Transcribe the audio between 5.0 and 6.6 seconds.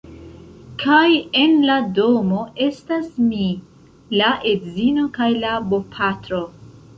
kaj la bopatro.